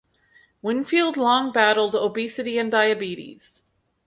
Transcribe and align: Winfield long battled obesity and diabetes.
Winfield 0.63 1.15
long 1.15 1.51
battled 1.51 1.95
obesity 1.95 2.57
and 2.57 2.71
diabetes. 2.71 3.61